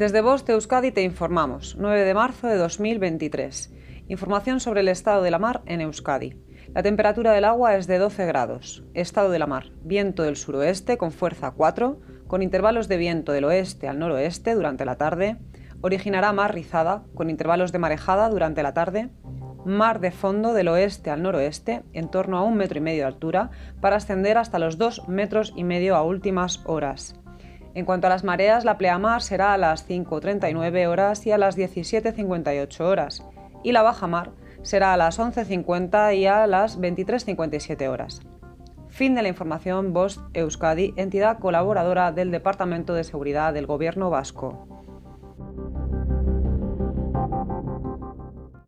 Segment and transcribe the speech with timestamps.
[0.00, 3.70] Desde Voz de Euskadi te informamos, 9 de marzo de 2023.
[4.08, 6.40] Información sobre el estado de la mar en Euskadi.
[6.72, 8.82] La temperatura del agua es de 12 grados.
[8.94, 9.72] Estado de la mar.
[9.82, 14.86] Viento del suroeste con fuerza 4, con intervalos de viento del oeste al noroeste durante
[14.86, 15.36] la tarde.
[15.82, 19.10] Originará mar rizada, con intervalos de marejada durante la tarde.
[19.66, 23.08] Mar de fondo del oeste al noroeste, en torno a un metro y medio de
[23.08, 23.50] altura,
[23.82, 27.19] para ascender hasta los 2 metros y medio a últimas horas.
[27.74, 31.56] En cuanto a las mareas, la pleamar será a las 5.39 horas y a las
[31.56, 33.24] 17.58 horas,
[33.62, 38.22] y la bajamar será a las 11.50 y a las 23.57 horas.
[38.88, 44.66] Fin de la información Voz Euskadi, entidad colaboradora del Departamento de Seguridad del Gobierno Vasco.